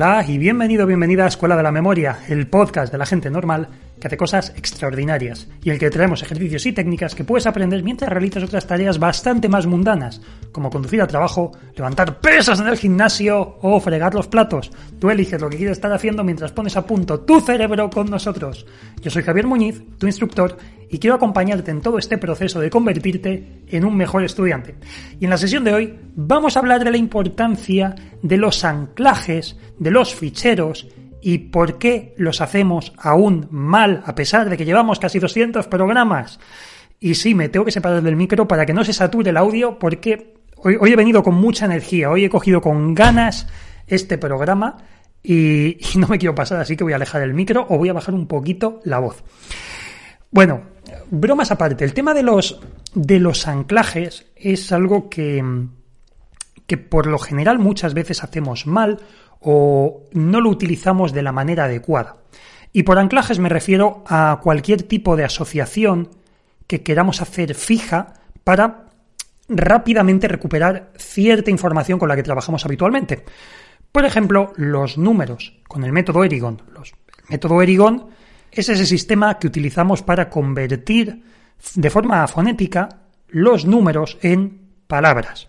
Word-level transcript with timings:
Hola 0.00 0.24
y 0.28 0.38
bienvenido, 0.38 0.86
bienvenida 0.86 1.24
a 1.24 1.26
Escuela 1.26 1.56
de 1.56 1.64
la 1.64 1.72
Memoria, 1.72 2.20
el 2.28 2.46
podcast 2.46 2.92
de 2.92 2.98
la 2.98 3.04
gente 3.04 3.30
normal 3.30 3.66
que 4.00 4.06
hace 4.06 4.16
cosas 4.16 4.52
extraordinarias 4.56 5.48
y 5.62 5.70
el 5.70 5.78
que 5.78 5.90
traemos 5.90 6.22
ejercicios 6.22 6.66
y 6.66 6.72
técnicas 6.72 7.14
que 7.14 7.24
puedes 7.24 7.46
aprender 7.46 7.82
mientras 7.82 8.10
realizas 8.10 8.44
otras 8.44 8.66
tareas 8.66 8.98
bastante 8.98 9.48
más 9.48 9.66
mundanas, 9.66 10.20
como 10.52 10.70
conducir 10.70 11.00
al 11.00 11.08
trabajo, 11.08 11.52
levantar 11.76 12.20
pesas 12.20 12.60
en 12.60 12.68
el 12.68 12.76
gimnasio 12.76 13.58
o 13.60 13.80
fregar 13.80 14.14
los 14.14 14.28
platos. 14.28 14.70
Tú 14.98 15.10
eliges 15.10 15.40
lo 15.40 15.48
que 15.48 15.56
quieres 15.56 15.78
estar 15.78 15.92
haciendo 15.92 16.24
mientras 16.24 16.52
pones 16.52 16.76
a 16.76 16.86
punto 16.86 17.20
tu 17.20 17.40
cerebro 17.40 17.90
con 17.90 18.08
nosotros. 18.10 18.66
Yo 19.00 19.10
soy 19.10 19.22
Javier 19.22 19.46
Muñiz, 19.46 19.82
tu 19.98 20.06
instructor, 20.06 20.56
y 20.90 20.98
quiero 20.98 21.16
acompañarte 21.16 21.70
en 21.70 21.80
todo 21.80 21.98
este 21.98 22.18
proceso 22.18 22.60
de 22.60 22.70
convertirte 22.70 23.62
en 23.68 23.84
un 23.84 23.96
mejor 23.96 24.24
estudiante. 24.24 24.74
Y 25.20 25.24
en 25.24 25.30
la 25.30 25.36
sesión 25.36 25.64
de 25.64 25.74
hoy 25.74 25.98
vamos 26.16 26.56
a 26.56 26.60
hablar 26.60 26.82
de 26.84 26.90
la 26.90 26.96
importancia 26.96 27.94
de 28.22 28.36
los 28.36 28.64
anclajes, 28.64 29.56
de 29.78 29.90
los 29.90 30.14
ficheros 30.14 30.88
y 31.22 31.38
por 31.38 31.78
qué 31.78 32.14
los 32.16 32.40
hacemos 32.40 32.92
aún 32.98 33.48
mal 33.50 34.02
a 34.06 34.14
pesar 34.14 34.48
de 34.48 34.56
que 34.56 34.64
llevamos 34.64 34.98
casi 34.98 35.18
200 35.18 35.66
programas. 35.66 36.38
Y 37.00 37.14
sí, 37.14 37.34
me 37.34 37.48
tengo 37.48 37.64
que 37.64 37.72
separar 37.72 38.02
del 38.02 38.16
micro 38.16 38.48
para 38.48 38.66
que 38.66 38.74
no 38.74 38.84
se 38.84 38.92
sature 38.92 39.30
el 39.30 39.36
audio 39.36 39.78
porque 39.78 40.34
hoy, 40.56 40.76
hoy 40.80 40.92
he 40.92 40.96
venido 40.96 41.22
con 41.22 41.34
mucha 41.34 41.66
energía, 41.66 42.10
hoy 42.10 42.24
he 42.24 42.30
cogido 42.30 42.60
con 42.60 42.94
ganas 42.94 43.46
este 43.86 44.18
programa 44.18 44.78
y, 45.22 45.78
no 45.96 46.08
me 46.08 46.18
quiero 46.18 46.34
pasar, 46.34 46.60
así 46.60 46.76
que 46.76 46.84
voy 46.84 46.92
a 46.92 46.96
alejar 46.96 47.22
el 47.22 47.34
micro 47.34 47.66
o 47.68 47.78
voy 47.78 47.88
a 47.88 47.92
bajar 47.92 48.14
un 48.14 48.26
poquito 48.26 48.80
la 48.84 48.98
voz. 48.98 49.22
Bueno, 50.30 50.62
bromas 51.10 51.50
aparte, 51.50 51.84
el 51.84 51.94
tema 51.94 52.14
de 52.14 52.22
los, 52.22 52.60
de 52.94 53.18
los 53.18 53.46
anclajes 53.46 54.26
es 54.36 54.72
algo 54.72 55.08
que, 55.08 55.42
que 56.66 56.76
por 56.76 57.06
lo 57.06 57.18
general 57.18 57.58
muchas 57.58 57.94
veces 57.94 58.22
hacemos 58.22 58.66
mal 58.66 59.00
o 59.40 60.04
no 60.12 60.40
lo 60.40 60.50
utilizamos 60.50 61.12
de 61.12 61.22
la 61.22 61.32
manera 61.32 61.64
adecuada. 61.64 62.16
Y 62.72 62.82
por 62.82 62.98
anclajes 62.98 63.38
me 63.38 63.48
refiero 63.48 64.04
a 64.06 64.40
cualquier 64.42 64.82
tipo 64.82 65.16
de 65.16 65.24
asociación 65.24 66.10
que 66.66 66.82
queramos 66.82 67.22
hacer 67.22 67.54
fija 67.54 68.14
para 68.44 68.88
rápidamente 69.48 70.28
recuperar 70.28 70.92
cierta 70.96 71.50
información 71.50 71.98
con 71.98 72.08
la 72.08 72.16
que 72.16 72.22
trabajamos 72.22 72.64
habitualmente. 72.64 73.24
Por 73.90 74.04
ejemplo, 74.04 74.52
los 74.56 74.98
números 74.98 75.54
con 75.66 75.84
el 75.84 75.92
método 75.92 76.24
Erigon. 76.24 76.62
El 76.76 77.30
método 77.30 77.62
Erigon 77.62 78.08
es 78.52 78.68
ese 78.68 78.86
sistema 78.86 79.38
que 79.38 79.46
utilizamos 79.46 80.02
para 80.02 80.28
convertir 80.28 81.22
de 81.74 81.90
forma 81.90 82.26
fonética 82.28 82.88
los 83.28 83.64
números 83.64 84.18
en 84.22 84.60
palabras. 84.86 85.48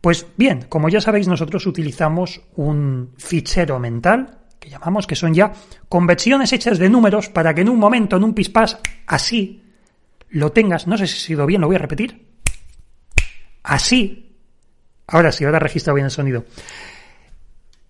Pues 0.00 0.26
bien, 0.36 0.66
como 0.68 0.88
ya 0.88 1.00
sabéis, 1.00 1.28
nosotros 1.28 1.66
utilizamos 1.66 2.40
un 2.56 3.12
fichero 3.18 3.78
mental 3.78 4.38
que 4.58 4.68
llamamos 4.68 5.06
que 5.06 5.16
son 5.16 5.32
ya 5.34 5.52
conversiones 5.88 6.52
hechas 6.52 6.78
de 6.78 6.90
números 6.90 7.28
para 7.28 7.54
que 7.54 7.62
en 7.62 7.70
un 7.70 7.78
momento, 7.78 8.16
en 8.16 8.24
un 8.24 8.34
pispás, 8.34 8.78
así 9.06 9.62
lo 10.28 10.52
tengas. 10.52 10.86
No 10.86 10.96
sé 10.98 11.06
si 11.06 11.16
ha 11.16 11.20
sido 11.20 11.46
bien, 11.46 11.60
lo 11.60 11.66
voy 11.66 11.76
a 11.76 11.80
repetir. 11.80 12.28
Así. 13.62 14.36
Ahora 15.06 15.32
sí, 15.32 15.44
ahora 15.44 15.58
registra 15.58 15.92
bien 15.92 16.04
el 16.04 16.10
sonido. 16.10 16.44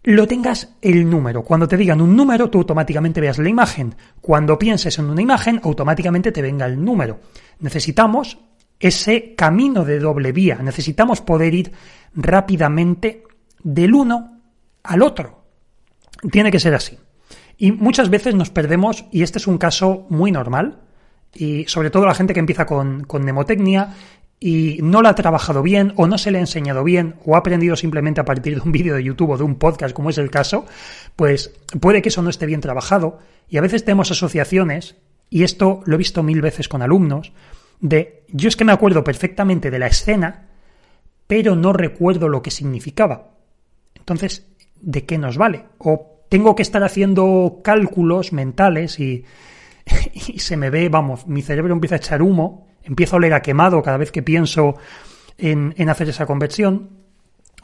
Lo 0.04 0.26
tengas 0.26 0.76
el 0.80 1.10
número. 1.10 1.42
Cuando 1.42 1.68
te 1.68 1.76
digan 1.76 2.00
un 2.00 2.16
número, 2.16 2.48
tú 2.48 2.58
automáticamente 2.58 3.20
veas 3.20 3.38
la 3.38 3.50
imagen. 3.50 3.94
Cuando 4.20 4.58
pienses 4.58 4.98
en 4.98 5.10
una 5.10 5.20
imagen, 5.20 5.60
automáticamente 5.62 6.32
te 6.32 6.40
venga 6.40 6.64
el 6.64 6.82
número. 6.82 7.20
Necesitamos 7.58 8.38
ese 8.80 9.34
camino 9.34 9.84
de 9.84 10.00
doble 10.00 10.32
vía. 10.32 10.58
Necesitamos 10.62 11.20
poder 11.20 11.54
ir 11.54 11.72
rápidamente 12.14 13.22
del 13.62 13.94
uno 13.94 14.40
al 14.82 15.02
otro. 15.02 15.44
Tiene 16.32 16.50
que 16.50 16.58
ser 16.58 16.74
así. 16.74 16.98
Y 17.58 17.72
muchas 17.72 18.08
veces 18.08 18.34
nos 18.34 18.50
perdemos, 18.50 19.04
y 19.12 19.22
este 19.22 19.38
es 19.38 19.46
un 19.46 19.58
caso 19.58 20.06
muy 20.08 20.32
normal, 20.32 20.80
y 21.34 21.64
sobre 21.66 21.90
todo 21.90 22.06
la 22.06 22.14
gente 22.14 22.32
que 22.32 22.40
empieza 22.40 22.66
con, 22.66 23.04
con 23.04 23.22
mnemotecnia 23.22 23.94
y 24.40 24.78
no 24.82 25.02
la 25.02 25.10
ha 25.10 25.14
trabajado 25.14 25.62
bien 25.62 25.92
o 25.96 26.06
no 26.06 26.16
se 26.16 26.30
le 26.30 26.38
ha 26.38 26.40
enseñado 26.40 26.82
bien 26.82 27.16
o 27.26 27.36
ha 27.36 27.38
aprendido 27.38 27.76
simplemente 27.76 28.22
a 28.22 28.24
partir 28.24 28.54
de 28.54 28.62
un 28.62 28.72
vídeo 28.72 28.94
de 28.94 29.04
YouTube 29.04 29.30
o 29.30 29.36
de 29.36 29.44
un 29.44 29.56
podcast 29.56 29.94
como 29.94 30.08
es 30.08 30.16
el 30.16 30.30
caso, 30.30 30.64
pues 31.14 31.52
puede 31.78 32.00
que 32.00 32.08
eso 32.08 32.22
no 32.22 32.30
esté 32.30 32.46
bien 32.46 32.62
trabajado 32.62 33.18
y 33.48 33.58
a 33.58 33.60
veces 33.60 33.84
tenemos 33.84 34.10
asociaciones, 34.10 34.96
y 35.28 35.42
esto 35.42 35.82
lo 35.84 35.94
he 35.94 35.98
visto 35.98 36.22
mil 36.22 36.40
veces 36.40 36.68
con 36.68 36.82
alumnos, 36.82 37.32
de 37.80 38.24
yo 38.28 38.48
es 38.48 38.56
que 38.56 38.64
me 38.64 38.72
acuerdo 38.72 39.02
perfectamente 39.02 39.70
de 39.70 39.78
la 39.78 39.86
escena, 39.86 40.46
pero 41.26 41.56
no 41.56 41.72
recuerdo 41.72 42.28
lo 42.28 42.42
que 42.42 42.50
significaba. 42.50 43.30
Entonces, 43.94 44.46
¿de 44.80 45.04
qué 45.04 45.18
nos 45.18 45.36
vale? 45.36 45.64
O 45.78 46.24
tengo 46.28 46.54
que 46.54 46.62
estar 46.62 46.82
haciendo 46.82 47.60
cálculos 47.62 48.32
mentales 48.32 49.00
y, 49.00 49.24
se 50.38 50.56
me 50.56 50.70
ve, 50.70 50.88
vamos, 50.88 51.26
mi 51.26 51.42
cerebro 51.42 51.72
empieza 51.72 51.96
a 51.96 51.98
echar 51.98 52.22
humo, 52.22 52.68
empiezo 52.82 53.16
a 53.16 53.18
oler 53.18 53.34
a 53.34 53.42
quemado 53.42 53.82
cada 53.82 53.96
vez 53.96 54.12
que 54.12 54.22
pienso 54.22 54.76
en, 55.38 55.74
en 55.76 55.88
hacer 55.88 56.08
esa 56.08 56.26
conversión, 56.26 56.90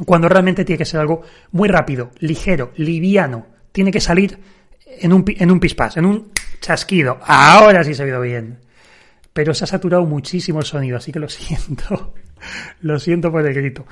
cuando 0.05 0.29
realmente 0.29 0.65
tiene 0.65 0.79
que 0.79 0.85
ser 0.85 1.01
algo 1.01 1.23
muy 1.53 1.69
rápido, 1.69 2.11
ligero, 2.19 2.73
liviano, 2.77 3.47
tiene 3.73 3.91
que 3.91 4.01
salir 4.01 4.39
en 4.85 5.13
un, 5.13 5.25
en 5.27 5.51
un 5.51 5.61
pispás, 5.61 5.97
en 5.97 6.07
un 6.07 6.33
chasquido. 6.61 7.19
Ahora 7.23 7.85
sí 7.85 7.95
se 7.95 8.03
ha 8.03 8.07
oído 8.07 8.21
bien 8.21 8.66
pero 9.37 9.53
se 9.53 9.65
ha 9.65 9.67
saturado 9.67 10.07
muchísimo 10.07 10.61
el 10.61 10.65
sonido, 10.65 10.97
así 10.97 11.13
que 11.13 11.19
lo 11.19 11.29
siento. 11.29 12.15
lo 12.81 12.99
siento 12.99 13.31
por 13.31 13.47
el 13.47 13.53
grito. 13.53 13.85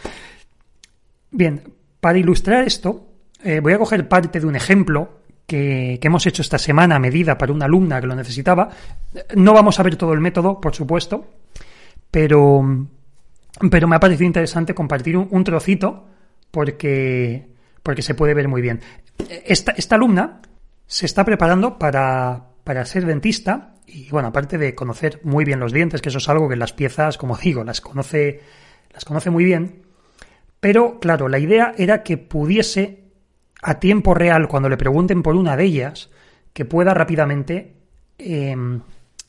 Bien, 1.30 1.62
para 2.00 2.16
ilustrar 2.16 2.64
esto, 2.64 3.10
eh, 3.42 3.60
voy 3.60 3.74
a 3.74 3.78
coger 3.78 4.08
parte 4.08 4.40
de 4.40 4.46
un 4.46 4.56
ejemplo 4.56 5.20
que, 5.46 5.98
que, 6.00 6.06
hemos 6.06 6.26
hecho 6.26 6.40
esta 6.40 6.56
semana 6.56 6.96
a 6.96 6.98
medida 6.98 7.36
para 7.36 7.52
una 7.52 7.66
alumna 7.66 8.00
que 8.00 8.06
lo 8.06 8.14
necesitaba. 8.14 8.70
No 9.36 9.52
vamos 9.52 9.78
a 9.78 9.82
ver 9.82 9.96
todo 9.96 10.14
el 10.14 10.20
método, 10.20 10.62
por 10.62 10.74
supuesto, 10.74 11.26
pero, 12.10 12.86
pero 13.70 13.86
me 13.86 13.96
ha 13.96 14.00
parecido 14.00 14.26
interesante 14.26 14.74
compartir 14.74 15.18
un, 15.18 15.28
un 15.30 15.44
trocito 15.44 16.06
porque, 16.50 17.50
porque 17.82 18.00
se 18.00 18.14
puede 18.14 18.32
ver 18.32 18.48
muy 18.48 18.62
bien. 18.62 18.80
Esta, 19.28 19.72
esta 19.72 19.96
alumna 19.96 20.40
se 20.86 21.04
está 21.04 21.22
preparando 21.22 21.78
para, 21.78 22.44
para 22.64 22.86
ser 22.86 23.04
dentista 23.04 23.73
y 23.86 24.08
bueno, 24.10 24.28
aparte 24.28 24.58
de 24.58 24.74
conocer 24.74 25.20
muy 25.24 25.44
bien 25.44 25.60
los 25.60 25.72
dientes, 25.72 26.00
que 26.00 26.08
eso 26.08 26.18
es 26.18 26.28
algo 26.28 26.48
que 26.48 26.56
las 26.56 26.72
piezas, 26.72 27.18
como 27.18 27.36
digo, 27.42 27.64
las 27.64 27.80
conoce, 27.80 28.40
las 28.92 29.04
conoce 29.04 29.30
muy 29.30 29.44
bien, 29.44 29.82
pero 30.60 30.98
claro, 30.98 31.28
la 31.28 31.38
idea 31.38 31.74
era 31.76 32.02
que 32.02 32.16
pudiese 32.16 33.04
a 33.62 33.78
tiempo 33.78 34.14
real, 34.14 34.48
cuando 34.48 34.68
le 34.68 34.76
pregunten 34.76 35.22
por 35.22 35.36
una 35.36 35.56
de 35.56 35.64
ellas, 35.64 36.10
que 36.52 36.64
pueda 36.64 36.94
rápidamente 36.94 37.74
eh, 38.18 38.56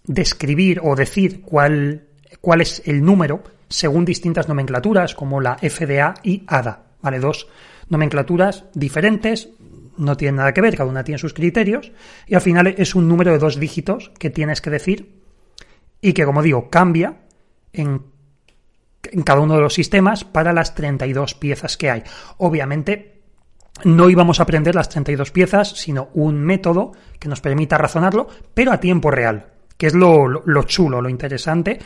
describir 0.03 0.79
o 0.83 0.95
decir 0.95 1.41
cuál, 1.41 2.03
cuál 2.41 2.61
es 2.61 2.81
el 2.85 3.03
número 3.03 3.43
según 3.69 4.05
distintas 4.05 4.47
nomenclaturas, 4.47 5.15
como 5.15 5.41
la 5.41 5.57
FDA 5.57 6.13
y 6.23 6.43
ADA, 6.47 6.83
¿vale? 7.01 7.19
Dos 7.19 7.47
nomenclaturas 7.89 8.65
diferentes, 8.73 9.49
no 9.97 10.17
tienen 10.17 10.37
nada 10.37 10.53
que 10.53 10.61
ver, 10.61 10.75
cada 10.75 10.89
una 10.89 11.03
tiene 11.03 11.17
sus 11.17 11.33
criterios, 11.33 11.91
y 12.27 12.35
al 12.35 12.41
final 12.41 12.67
es 12.67 12.95
un 12.95 13.07
número 13.07 13.31
de 13.31 13.39
dos 13.39 13.59
dígitos 13.59 14.11
que 14.19 14.29
tienes 14.29 14.61
que 14.61 14.69
decir 14.69 15.21
y 16.01 16.13
que, 16.13 16.25
como 16.25 16.43
digo, 16.43 16.69
cambia 16.69 17.21
en, 17.73 18.03
en 19.03 19.23
cada 19.23 19.39
uno 19.39 19.55
de 19.55 19.61
los 19.61 19.73
sistemas 19.73 20.23
para 20.23 20.53
las 20.53 20.75
32 20.75 21.35
piezas 21.35 21.77
que 21.77 21.89
hay. 21.89 22.03
Obviamente, 22.37 23.21
no 23.83 24.09
íbamos 24.09 24.39
a 24.39 24.43
aprender 24.43 24.75
las 24.75 24.89
32 24.89 25.31
piezas, 25.31 25.69
sino 25.69 26.09
un 26.13 26.39
método 26.39 26.93
que 27.19 27.27
nos 27.27 27.41
permita 27.41 27.77
razonarlo, 27.77 28.27
pero 28.53 28.71
a 28.71 28.79
tiempo 28.79 29.11
real, 29.11 29.47
que 29.77 29.87
es 29.87 29.93
lo, 29.93 30.27
lo, 30.27 30.43
lo, 30.45 30.63
chulo, 30.63 31.01
lo 31.01 31.09
interesante. 31.09 31.79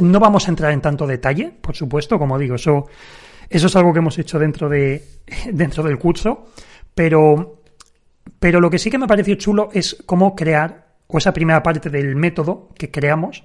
No 0.00 0.18
vamos 0.18 0.46
a 0.46 0.50
entrar 0.50 0.72
en 0.72 0.80
tanto 0.80 1.06
detalle, 1.06 1.52
por 1.60 1.76
supuesto, 1.76 2.18
como 2.18 2.38
digo, 2.38 2.56
eso, 2.56 2.86
eso 3.48 3.66
es 3.68 3.76
algo 3.76 3.92
que 3.92 4.00
hemos 4.00 4.18
hecho 4.18 4.38
dentro, 4.38 4.68
de, 4.68 5.04
dentro 5.52 5.82
del 5.84 5.98
curso, 5.98 6.48
pero, 6.96 7.60
pero 8.40 8.58
lo 8.58 8.70
que 8.70 8.78
sí 8.78 8.90
que 8.90 8.96
me 8.96 9.06
pareció 9.06 9.34
chulo 9.34 9.68
es 9.74 10.02
cómo 10.06 10.34
crear, 10.34 10.94
o 11.06 11.18
esa 11.18 11.34
primera 11.34 11.62
parte 11.62 11.90
del 11.90 12.16
método 12.16 12.70
que 12.74 12.90
creamos, 12.90 13.44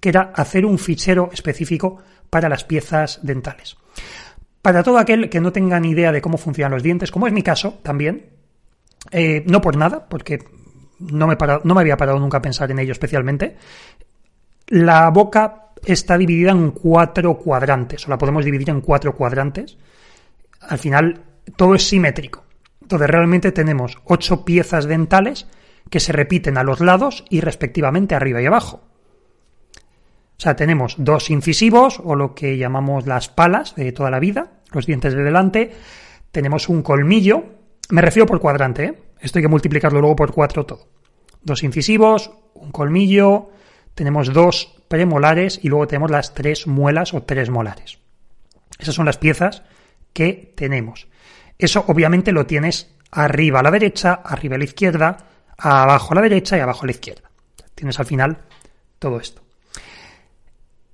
que 0.00 0.10
era 0.10 0.32
hacer 0.36 0.64
un 0.64 0.78
fichero 0.78 1.28
específico 1.32 1.98
para 2.30 2.48
las 2.48 2.62
piezas 2.62 3.18
dentales. 3.24 3.76
Para 4.62 4.84
todo 4.84 4.98
aquel 4.98 5.28
que 5.28 5.40
no 5.40 5.52
tenga 5.52 5.80
ni 5.80 5.90
idea 5.90 6.12
de 6.12 6.22
cómo 6.22 6.38
funcionan 6.38 6.70
los 6.70 6.84
dientes, 6.84 7.10
como 7.10 7.26
es 7.26 7.32
mi 7.32 7.42
caso 7.42 7.80
también, 7.82 8.30
eh, 9.10 9.42
no 9.48 9.60
por 9.60 9.76
nada, 9.76 10.08
porque 10.08 10.38
no 11.00 11.26
me, 11.26 11.36
parado, 11.36 11.62
no 11.64 11.74
me 11.74 11.80
había 11.80 11.96
parado 11.96 12.20
nunca 12.20 12.38
a 12.38 12.42
pensar 12.42 12.70
en 12.70 12.78
ello 12.78 12.92
especialmente, 12.92 13.56
la 14.68 15.10
boca 15.10 15.72
está 15.84 16.16
dividida 16.16 16.52
en 16.52 16.70
cuatro 16.70 17.36
cuadrantes, 17.36 18.06
o 18.06 18.10
la 18.10 18.18
podemos 18.18 18.44
dividir 18.44 18.70
en 18.70 18.80
cuatro 18.80 19.16
cuadrantes. 19.16 19.76
Al 20.60 20.78
final, 20.78 21.20
todo 21.56 21.74
es 21.74 21.82
simétrico. 21.82 22.44
Entonces 22.92 23.10
realmente 23.10 23.52
tenemos 23.52 23.98
ocho 24.04 24.44
piezas 24.44 24.86
dentales 24.86 25.46
que 25.90 26.00
se 26.00 26.12
repiten 26.12 26.58
a 26.58 26.62
los 26.62 26.80
lados 26.80 27.24
y 27.30 27.40
respectivamente 27.40 28.14
arriba 28.14 28.40
y 28.42 28.46
abajo. 28.46 28.82
O 30.36 30.40
sea, 30.42 30.56
tenemos 30.56 30.96
dos 30.98 31.30
incisivos 31.30 32.00
o 32.02 32.14
lo 32.14 32.34
que 32.34 32.58
llamamos 32.58 33.06
las 33.06 33.28
palas 33.28 33.74
de 33.76 33.92
toda 33.92 34.10
la 34.10 34.20
vida, 34.20 34.60
los 34.72 34.86
dientes 34.86 35.14
de 35.14 35.22
delante, 35.22 35.72
tenemos 36.32 36.68
un 36.68 36.82
colmillo 36.82 37.44
me 37.92 38.00
refiero 38.00 38.26
por 38.26 38.40
cuadrante, 38.40 38.84
¿eh? 38.84 38.94
Esto 39.20 39.38
hay 39.38 39.42
que 39.42 39.48
multiplicarlo 39.48 40.00
luego 40.00 40.16
por 40.16 40.32
cuatro 40.32 40.64
todo. 40.64 40.88
Dos 41.42 41.62
incisivos, 41.62 42.32
un 42.54 42.72
colmillo, 42.72 43.50
tenemos 43.94 44.32
dos 44.32 44.82
premolares 44.88 45.60
y 45.62 45.68
luego 45.68 45.86
tenemos 45.86 46.10
las 46.10 46.32
tres 46.32 46.66
muelas 46.66 47.12
o 47.12 47.22
tres 47.22 47.50
molares. 47.50 47.98
Esas 48.78 48.94
son 48.94 49.04
las 49.04 49.18
piezas 49.18 49.62
que 50.14 50.54
tenemos. 50.56 51.06
Eso 51.58 51.84
obviamente 51.88 52.32
lo 52.32 52.46
tienes 52.46 52.94
arriba 53.10 53.60
a 53.60 53.62
la 53.62 53.70
derecha, 53.70 54.20
arriba 54.24 54.56
a 54.56 54.58
la 54.58 54.64
izquierda, 54.64 55.16
abajo 55.58 56.12
a 56.12 56.16
la 56.16 56.22
derecha 56.22 56.56
y 56.56 56.60
abajo 56.60 56.82
a 56.82 56.86
la 56.86 56.92
izquierda. 56.92 57.30
Tienes 57.74 57.98
al 58.00 58.06
final 58.06 58.38
todo 58.98 59.18
esto. 59.18 59.42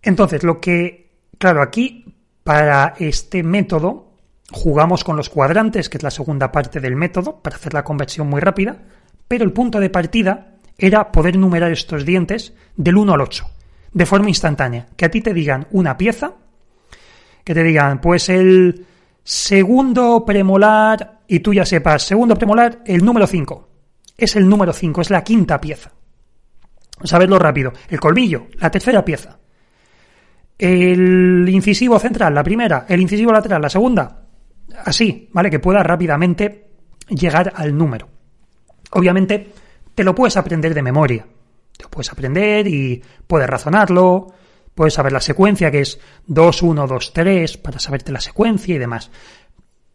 Entonces, 0.02 0.42
lo 0.42 0.60
que, 0.60 1.10
claro, 1.38 1.62
aquí 1.62 2.14
para 2.42 2.94
este 2.98 3.42
método 3.42 4.12
jugamos 4.50 5.04
con 5.04 5.16
los 5.16 5.28
cuadrantes, 5.28 5.88
que 5.88 5.98
es 5.98 6.02
la 6.02 6.10
segunda 6.10 6.50
parte 6.50 6.80
del 6.80 6.96
método, 6.96 7.40
para 7.40 7.56
hacer 7.56 7.74
la 7.74 7.84
conversión 7.84 8.28
muy 8.28 8.40
rápida, 8.40 8.78
pero 9.26 9.44
el 9.44 9.52
punto 9.52 9.80
de 9.80 9.90
partida 9.90 10.54
era 10.78 11.12
poder 11.12 11.36
numerar 11.36 11.72
estos 11.72 12.06
dientes 12.06 12.54
del 12.76 12.96
1 12.96 13.12
al 13.12 13.20
8, 13.20 13.44
de 13.92 14.06
forma 14.06 14.28
instantánea. 14.28 14.86
Que 14.96 15.04
a 15.04 15.10
ti 15.10 15.20
te 15.20 15.34
digan 15.34 15.66
una 15.72 15.98
pieza, 15.98 16.32
que 17.44 17.54
te 17.54 17.62
digan, 17.62 18.00
pues 18.00 18.28
el 18.28 18.86
segundo 19.28 20.24
premolar, 20.24 21.20
y 21.28 21.40
tú 21.40 21.52
ya 21.52 21.66
sepas, 21.66 22.02
segundo 22.02 22.34
premolar, 22.34 22.82
el 22.86 23.04
número 23.04 23.26
5. 23.26 23.68
Es 24.16 24.36
el 24.36 24.48
número 24.48 24.72
5, 24.72 25.02
es 25.02 25.10
la 25.10 25.22
quinta 25.22 25.60
pieza. 25.60 25.92
Saberlo 27.04 27.38
rápido. 27.38 27.74
El 27.90 28.00
colmillo, 28.00 28.46
la 28.54 28.70
tercera 28.70 29.04
pieza. 29.04 29.38
El 30.56 31.46
incisivo 31.46 31.98
central, 31.98 32.34
la 32.34 32.42
primera. 32.42 32.86
El 32.88 33.02
incisivo 33.02 33.30
lateral, 33.30 33.60
la 33.60 33.68
segunda. 33.68 34.22
Así, 34.82 35.28
¿vale? 35.30 35.50
Que 35.50 35.60
pueda 35.60 35.82
rápidamente 35.82 36.70
llegar 37.10 37.52
al 37.54 37.76
número. 37.76 38.08
Obviamente, 38.92 39.52
te 39.94 40.04
lo 40.04 40.14
puedes 40.14 40.38
aprender 40.38 40.72
de 40.72 40.82
memoria. 40.82 41.26
Te 41.76 41.82
lo 41.82 41.90
puedes 41.90 42.10
aprender 42.10 42.66
y 42.66 43.02
puedes 43.26 43.48
razonarlo, 43.48 44.32
puedes 44.78 44.94
saber 44.94 45.10
la 45.10 45.20
secuencia, 45.20 45.72
que 45.72 45.80
es 45.80 45.98
2, 46.28 46.62
1, 46.62 46.86
2, 46.86 47.12
3, 47.12 47.58
para 47.58 47.80
saberte 47.80 48.12
la 48.12 48.20
secuencia 48.20 48.76
y 48.76 48.78
demás. 48.78 49.10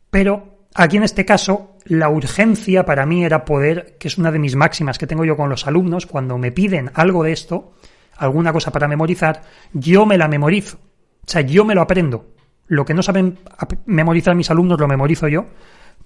Pero 0.09 0.67
aquí 0.75 0.97
en 0.97 1.03
este 1.03 1.23
caso, 1.23 1.77
la 1.85 2.09
urgencia 2.09 2.85
para 2.85 3.05
mí 3.05 3.23
era 3.23 3.45
poder, 3.45 3.95
que 3.97 4.09
es 4.09 4.17
una 4.17 4.29
de 4.29 4.39
mis 4.39 4.57
máximas 4.57 4.97
que 4.97 5.07
tengo 5.07 5.23
yo 5.23 5.37
con 5.37 5.49
los 5.49 5.67
alumnos, 5.67 6.05
cuando 6.05 6.37
me 6.37 6.51
piden 6.51 6.91
algo 6.95 7.23
de 7.23 7.31
esto, 7.31 7.75
alguna 8.17 8.51
cosa 8.51 8.71
para 8.71 8.89
memorizar, 8.89 9.43
yo 9.71 10.05
me 10.05 10.17
la 10.17 10.27
memorizo. 10.27 10.75
O 10.75 11.31
sea, 11.31 11.39
yo 11.39 11.63
me 11.63 11.75
lo 11.75 11.81
aprendo. 11.81 12.33
Lo 12.67 12.83
que 12.83 12.93
no 12.93 13.03
saben 13.03 13.39
memorizar 13.85 14.35
mis 14.35 14.51
alumnos 14.51 14.81
lo 14.81 14.89
memorizo 14.89 15.29
yo 15.29 15.45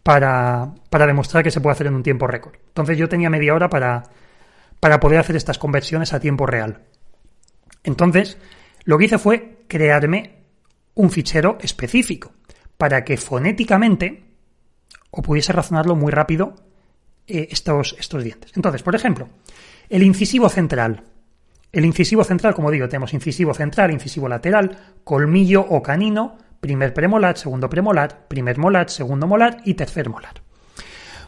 para, 0.04 0.70
para 0.92 1.08
demostrar 1.08 1.44
que 1.44 1.50
se 1.50 1.62
puede 1.62 1.74
hacer 1.74 1.88
en 1.88 1.96
un 1.96 2.04
tiempo 2.04 2.28
récord. 2.28 2.54
Entonces 2.68 2.96
yo 2.96 3.10
tenía 3.10 3.32
media 3.32 3.56
hora 3.56 3.70
para, 3.70 4.04
para 4.80 5.00
poder 5.00 5.18
hacer 5.18 5.36
estas 5.36 5.58
conversiones 5.58 6.14
a 6.14 6.20
tiempo 6.20 6.46
real. 6.46 6.82
Entonces, 7.84 8.38
lo 8.88 8.98
que 8.98 9.06
hice 9.06 9.18
fue 9.18 9.66
crearme 9.68 10.44
un 10.96 11.12
fichero 11.12 11.58
específico 11.62 12.32
para 12.78 13.04
que 13.04 13.18
fonéticamente 13.18 14.24
o 15.12 15.22
pudiese 15.22 15.52
razonarlo 15.52 15.98
muy 15.98 16.10
rápido 16.10 16.56
eh, 17.28 17.50
estos, 17.52 17.98
estos 18.00 18.24
dientes. 18.24 18.54
Entonces, 18.56 18.84
por 18.84 18.96
ejemplo, 18.96 19.28
el 19.90 20.04
incisivo 20.04 20.48
central. 20.48 21.04
El 21.74 21.84
incisivo 21.84 22.24
central, 22.24 22.56
como 22.56 22.72
digo, 22.72 22.88
tenemos 22.88 23.14
incisivo 23.14 23.54
central, 23.54 23.92
incisivo 23.92 24.30
lateral, 24.30 24.96
colmillo 25.04 25.66
o 25.68 25.84
canino, 25.84 26.38
primer 26.62 26.94
premolar, 26.94 27.38
segundo 27.38 27.70
premolar, 27.70 28.28
primer 28.30 28.58
molar, 28.58 28.90
segundo 28.90 29.28
molar 29.28 29.58
y 29.66 29.74
tercer 29.74 30.10
molar. 30.10 30.36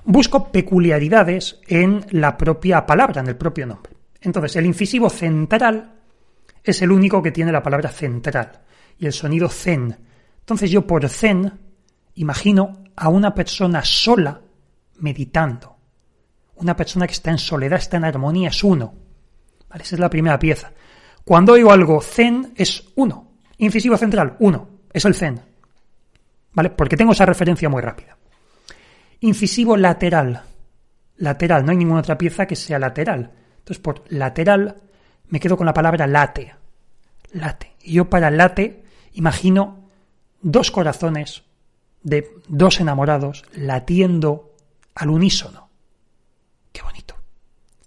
Busco 0.06 0.50
peculiaridades 0.50 1.60
en 1.68 2.06
la 2.12 2.38
propia 2.38 2.86
palabra, 2.86 3.20
en 3.20 3.28
el 3.28 3.36
propio 3.36 3.66
nombre. 3.66 3.92
Entonces, 4.22 4.56
el 4.56 4.66
incisivo 4.66 5.10
central 5.10 5.99
es 6.70 6.82
el 6.82 6.92
único 6.92 7.22
que 7.22 7.32
tiene 7.32 7.52
la 7.52 7.64
palabra 7.64 7.90
central 7.90 8.62
y 8.98 9.06
el 9.06 9.14
sonido 9.14 9.50
zen. 9.50 9.98
Entonces 10.40 10.70
yo 10.72 10.86
por 10.86 11.08
zen 11.08 11.52
imagino 12.16 12.84
a 12.96 13.10
una 13.10 13.34
persona 13.34 13.84
sola 13.84 14.42
meditando. 14.98 15.78
Una 16.56 16.76
persona 16.76 17.08
que 17.08 17.14
está 17.14 17.32
en 17.32 17.38
soledad, 17.38 17.80
está 17.80 17.98
en 17.98 18.06
armonía, 18.06 18.50
es 18.50 18.64
uno. 18.64 18.94
Esa 19.74 19.96
es 19.96 20.00
la 20.00 20.10
primera 20.10 20.38
pieza. 20.38 20.72
Cuando 21.24 21.54
oigo 21.54 21.72
algo 21.72 22.02
zen 22.02 22.54
es 22.56 22.84
uno. 22.96 23.32
Incisivo 23.58 23.98
central, 23.98 24.36
uno 24.40 24.68
es 24.92 25.06
el 25.06 25.16
zen. 25.16 25.40
¿Vale? 26.54 26.72
Porque 26.72 26.98
tengo 26.98 27.12
esa 27.12 27.26
referencia 27.26 27.70
muy 27.70 27.82
rápida. 27.82 28.18
Incisivo 29.22 29.78
lateral. 29.78 30.44
Lateral, 31.18 31.66
no 31.66 31.72
hay 31.72 31.78
ninguna 31.78 32.00
otra 32.00 32.18
pieza 32.18 32.46
que 32.46 32.56
sea 32.56 32.80
lateral. 32.80 33.32
Entonces, 33.60 33.80
por 33.80 34.04
lateral 34.10 34.76
me 35.28 35.40
quedo 35.40 35.56
con 35.56 35.66
la 35.66 35.74
palabra 35.74 36.08
late. 36.08 36.56
Late. 37.34 37.76
Y 37.82 37.94
yo 37.94 38.10
para 38.10 38.32
late 38.32 38.84
imagino 39.14 39.90
dos 40.42 40.72
corazones 40.72 41.44
de 42.04 42.30
dos 42.48 42.80
enamorados 42.80 43.44
latiendo 43.54 44.56
al 44.96 45.10
unísono. 45.10 45.70
Qué 46.72 46.82
bonito. 46.82 47.16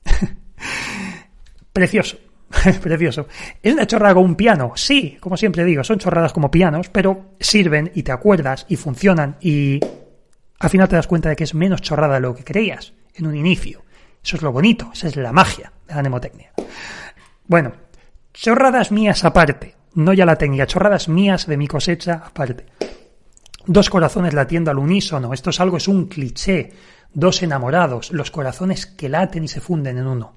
Precioso. 1.72 2.18
Precioso. 2.82 3.26
¿Es 3.62 3.72
una 3.72 3.86
chorrada 3.86 4.14
con 4.14 4.24
un 4.24 4.34
piano? 4.34 4.72
Sí, 4.76 5.16
como 5.20 5.36
siempre 5.36 5.64
digo, 5.64 5.82
son 5.84 5.98
chorradas 5.98 6.32
como 6.32 6.50
pianos, 6.50 6.88
pero 6.90 7.34
sirven 7.40 7.90
y 7.94 8.02
te 8.02 8.12
acuerdas 8.12 8.66
y 8.68 8.76
funcionan 8.76 9.36
y 9.40 9.80
al 10.58 10.70
final 10.70 10.88
te 10.88 10.96
das 10.96 11.06
cuenta 11.06 11.28
de 11.28 11.36
que 11.36 11.44
es 11.44 11.54
menos 11.54 11.82
chorrada 11.82 12.14
de 12.14 12.20
lo 12.20 12.34
que 12.34 12.44
creías 12.44 12.92
en 13.14 13.26
un 13.26 13.36
inicio. 13.36 13.82
Eso 14.22 14.36
es 14.36 14.42
lo 14.42 14.52
bonito, 14.52 14.90
esa 14.92 15.08
es 15.08 15.16
la 15.16 15.32
magia 15.32 15.72
de 15.86 15.94
la 15.94 16.00
mnemotecnia. 16.00 16.52
Bueno, 17.46 17.72
chorradas 18.32 18.90
mías 18.90 19.24
aparte, 19.24 19.76
no 19.94 20.12
ya 20.12 20.26
la 20.26 20.36
técnica, 20.36 20.66
chorradas 20.66 21.08
mías 21.08 21.46
de 21.46 21.56
mi 21.56 21.68
cosecha 21.68 22.22
aparte. 22.24 22.66
Dos 23.66 23.90
corazones 23.90 24.34
latiendo 24.34 24.70
al 24.70 24.78
unísono, 24.78 25.32
esto 25.32 25.50
es 25.50 25.60
algo, 25.60 25.76
es 25.76 25.88
un 25.88 26.06
cliché. 26.06 26.72
Dos 27.14 27.42
enamorados, 27.42 28.10
los 28.10 28.30
corazones 28.30 28.86
que 28.86 29.08
laten 29.08 29.44
y 29.44 29.48
se 29.48 29.60
funden 29.60 29.98
en 29.98 30.06
uno. 30.06 30.34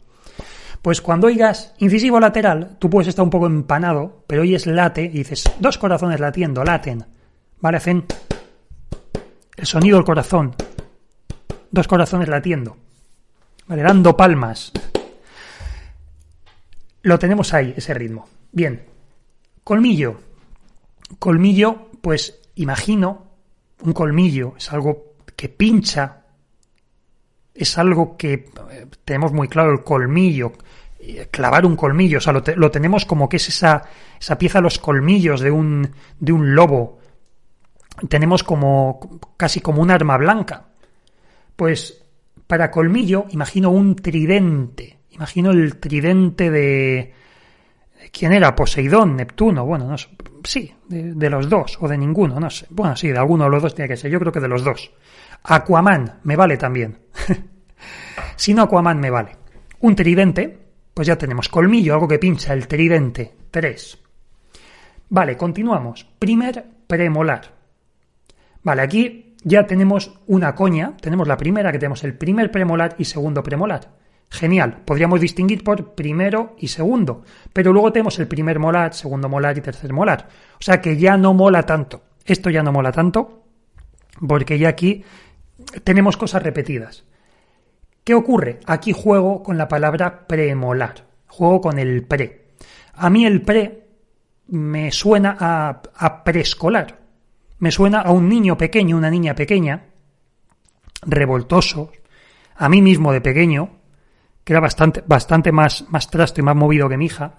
Pues 0.81 1.01
cuando 1.01 1.27
oigas 1.27 1.73
incisivo 1.79 2.19
lateral, 2.19 2.75
tú 2.77 2.89
puedes 2.89 3.07
estar 3.07 3.23
un 3.23 3.29
poco 3.29 3.47
empanado, 3.47 4.23
pero 4.27 4.43
oyes 4.43 4.67
late 4.67 5.03
y 5.05 5.09
dices, 5.09 5.45
dos 5.59 5.77
corazones 5.77 6.19
latiendo, 6.19 6.63
laten. 6.63 7.05
¿Vale? 7.59 7.77
Hacen 7.77 8.05
el 9.55 9.65
sonido 9.65 9.97
del 9.97 10.05
corazón. 10.05 10.53
Dos 11.71 11.87
corazones 11.87 12.27
latiendo. 12.27 12.77
¿Vale? 13.67 13.81
Dando 13.81 14.15
palmas. 14.15 14.71
Lo 17.05 17.19
tenemos 17.19 17.53
ahí, 17.53 17.71
ese 17.77 17.93
ritmo. 17.93 18.27
Bien. 18.51 18.83
Colmillo. 19.63 20.19
Colmillo, 21.19 21.91
pues 22.01 22.41
imagino, 22.55 23.27
un 23.83 23.93
colmillo 23.93 24.55
es 24.57 24.73
algo 24.73 25.13
que 25.35 25.47
pincha, 25.47 26.23
es 27.53 27.77
algo 27.77 28.17
que 28.17 28.33
eh, 28.71 28.87
tenemos 29.05 29.33
muy 29.33 29.47
claro, 29.47 29.71
el 29.71 29.83
colmillo, 29.83 30.53
clavar 31.29 31.67
un 31.67 31.75
colmillo, 31.75 32.17
o 32.17 32.21
sea, 32.21 32.33
lo, 32.33 32.71
tenemos 32.71 33.05
como 33.05 33.29
que 33.29 33.37
es 33.37 33.49
esa, 33.49 33.83
esa 34.19 34.39
pieza, 34.39 34.59
los 34.59 34.79
colmillos 34.79 35.41
de 35.41 35.51
un, 35.51 35.87
de 36.19 36.31
un 36.31 36.55
lobo. 36.55 36.97
Tenemos 38.09 38.43
como 38.43 39.19
casi 39.37 39.61
como 39.61 39.83
un 39.83 39.91
arma 39.91 40.17
blanca. 40.17 40.69
Pues 41.55 42.03
para 42.47 42.71
colmillo 42.71 43.27
imagino 43.29 43.69
un 43.69 43.95
tridente. 43.95 44.97
Imagino 45.15 45.51
el 45.51 45.77
tridente 45.77 46.51
de... 46.51 47.13
¿Quién 48.11 48.33
era? 48.33 48.55
Poseidón, 48.55 49.15
Neptuno, 49.15 49.65
bueno, 49.65 49.87
no 49.87 49.97
sé. 49.97 50.09
Sí, 50.43 50.71
de, 50.87 51.13
de, 51.13 51.29
los 51.29 51.49
dos, 51.49 51.77
o 51.81 51.87
de 51.87 51.97
ninguno, 51.97 52.39
no 52.39 52.49
sé. 52.49 52.67
Bueno, 52.69 52.95
sí, 52.95 53.07
de 53.07 53.17
alguno 53.17 53.45
de 53.45 53.49
los 53.49 53.63
dos 53.63 53.73
tiene 53.73 53.89
que 53.89 53.97
ser. 53.97 54.11
Yo 54.11 54.19
creo 54.19 54.31
que 54.31 54.39
de 54.39 54.47
los 54.47 54.63
dos. 54.63 54.91
Aquaman, 55.43 56.19
me 56.23 56.35
vale 56.35 56.57
también. 56.57 56.99
si 58.35 58.53
no, 58.53 58.63
Aquaman 58.63 58.99
me 58.99 59.09
vale. 59.09 59.37
Un 59.79 59.95
tridente, 59.95 60.57
pues 60.93 61.07
ya 61.07 61.17
tenemos 61.17 61.49
colmillo, 61.49 61.93
algo 61.93 62.07
que 62.07 62.19
pincha 62.19 62.53
el 62.53 62.67
tridente. 62.67 63.33
3. 63.51 63.99
Vale, 65.09 65.37
continuamos. 65.37 66.05
Primer 66.19 66.65
premolar. 66.87 67.53
Vale, 68.63 68.81
aquí 68.81 69.35
ya 69.43 69.65
tenemos 69.65 70.19
una 70.27 70.53
coña. 70.55 70.97
Tenemos 70.99 71.27
la 71.27 71.37
primera, 71.37 71.71
que 71.71 71.79
tenemos 71.79 72.03
el 72.03 72.17
primer 72.17 72.51
premolar 72.51 72.95
y 72.97 73.05
segundo 73.05 73.41
premolar. 73.41 74.04
Genial, 74.29 74.81
podríamos 74.83 75.21
distinguir 75.21 75.63
por 75.63 75.93
primero 75.93 76.55
y 76.57 76.67
segundo, 76.67 77.23
pero 77.53 77.71
luego 77.71 77.91
tenemos 77.91 78.19
el 78.19 78.27
primer 78.27 78.59
molar, 78.59 78.93
segundo 78.93 79.29
molar 79.29 79.57
y 79.57 79.61
tercer 79.61 79.93
molar. 79.93 80.27
O 80.59 80.61
sea 80.63 80.81
que 80.81 80.97
ya 80.97 81.15
no 81.17 81.33
mola 81.33 81.63
tanto. 81.63 82.03
Esto 82.25 82.49
ya 82.49 82.63
no 82.63 82.71
mola 82.71 82.91
tanto 82.91 83.43
porque 84.27 84.57
ya 84.57 84.69
aquí 84.69 85.03
tenemos 85.83 86.17
cosas 86.17 86.43
repetidas. 86.43 87.05
¿Qué 88.03 88.13
ocurre? 88.13 88.59
Aquí 88.65 88.93
juego 88.93 89.41
con 89.41 89.57
la 89.57 89.67
palabra 89.67 90.27
premolar, 90.27 91.07
juego 91.27 91.61
con 91.61 91.79
el 91.79 92.03
pre. 92.03 92.49
A 92.93 93.09
mí 93.09 93.25
el 93.25 93.41
pre 93.41 93.87
me 94.47 94.91
suena 94.91 95.35
a, 95.39 96.23
preescolar, 96.23 96.99
me 97.59 97.71
suena 97.71 98.01
a 98.01 98.11
un 98.11 98.29
niño 98.29 98.57
pequeño, 98.57 98.95
una 98.95 99.09
niña 99.09 99.33
pequeña, 99.35 99.85
revoltosos. 101.01 101.89
A 102.57 102.69
mí 102.69 102.81
mismo 102.81 103.11
de 103.11 103.21
pequeño, 103.21 103.74
que 104.45 104.53
era 104.53 104.61
bastante, 104.61 105.03
bastante 105.05 105.51
más, 105.51 105.83
más 105.89 106.09
trasto 106.09 106.39
y 106.39 106.43
más 106.43 106.55
movido 106.55 106.87
que 106.87 106.97
mi 106.97 107.07
hija, 107.07 107.35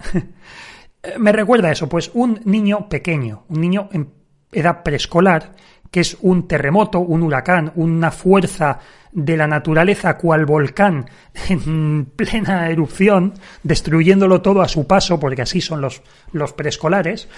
me 1.18 1.32
recuerda 1.32 1.70
eso, 1.70 1.88
pues 1.88 2.10
un 2.12 2.40
niño 2.44 2.88
pequeño, 2.88 3.44
un 3.48 3.60
niño 3.60 3.88
en 3.92 4.10
edad 4.52 4.82
preescolar, 4.82 5.52
que 5.90 6.00
es 6.00 6.16
un 6.20 6.48
terremoto, 6.48 6.98
un 6.98 7.22
huracán, 7.22 7.72
una 7.76 8.10
fuerza 8.10 8.80
de 9.12 9.36
la 9.36 9.46
naturaleza 9.46 10.18
cual 10.18 10.44
volcán 10.44 11.08
en 11.48 12.06
plena 12.06 12.68
erupción, 12.68 13.34
destruyéndolo 13.62 14.42
todo 14.42 14.60
a 14.60 14.68
su 14.68 14.86
paso, 14.86 15.18
porque 15.20 15.42
así 15.42 15.60
son 15.60 15.80
los, 15.80 16.02
los 16.32 16.52
preescolares, 16.52 17.28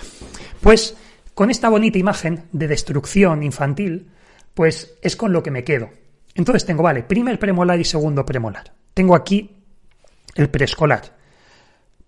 pues 0.61 0.97
con 1.35 1.51
esta 1.51 1.69
bonita 1.69 1.99
imagen 1.99 2.45
de 2.53 2.69
destrucción 2.69 3.43
infantil, 3.43 4.09
pues 4.55 4.95
es 5.03 5.15
con 5.15 5.33
lo 5.33 5.43
que 5.43 5.53
me 5.53 5.63
quedo. 5.63 5.91
Entonces 6.35 6.65
tengo, 6.65 6.83
vale, 6.83 7.03
primer 7.03 7.39
premolar 7.39 7.79
y 7.79 7.85
segundo 7.85 8.25
premolar. 8.25 8.73
Tengo 8.95 9.15
aquí 9.15 9.58
el 10.39 10.49
preescolar. 10.49 11.17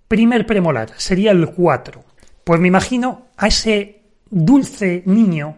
Primer 0.09 0.47
premolar 0.47 0.93
sería 0.97 1.33
el 1.33 1.51
4. 1.51 2.05
Pues 2.45 2.61
me 2.61 2.69
imagino 2.69 3.27
a 3.37 3.49
ese 3.49 4.03
dulce 4.31 5.03
niño, 5.07 5.57